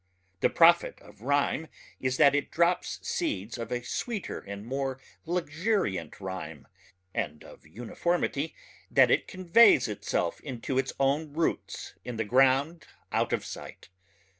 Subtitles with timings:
[0.39, 1.67] The profit of rhyme
[1.99, 6.67] is that it drops seeds of a sweeter and more luxuriant rhyme,
[7.13, 8.55] and of uniformity
[8.89, 13.89] that it conveys itself into its own roots in the ground out of sight.